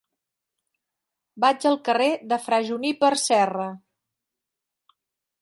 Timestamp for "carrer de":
1.89-2.41